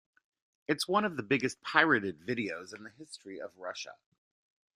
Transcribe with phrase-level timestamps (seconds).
[0.67, 3.97] It's one of the biggest pirated videos in the history of Russia.